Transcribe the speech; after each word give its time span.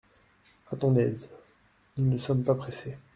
A 0.71 0.75
ton 0.75 0.95
aise! 0.95 1.29
nous 1.95 2.09
ne 2.11 2.17
sommes 2.17 2.43
pas 2.43 2.55
pressés. 2.55 2.97